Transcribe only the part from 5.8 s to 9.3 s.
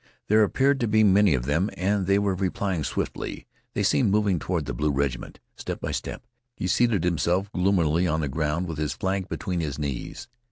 step. He seated himself gloomily on the ground with his flag